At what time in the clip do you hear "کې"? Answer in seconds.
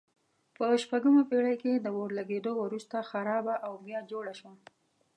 1.63-1.73